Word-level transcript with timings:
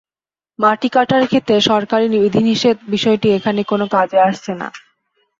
মাটি 0.59 0.87
কাটার 0.95 1.23
ক্ষেত্রে 1.27 1.55
সরকারি 1.69 2.05
বিধিনিষেধের 2.15 2.89
বিষয়টি 2.93 3.27
এখানে 3.37 3.61
কোনো 3.63 3.85
কাজে 3.95 4.19
আসছে 4.27 4.51
না। 4.55 4.67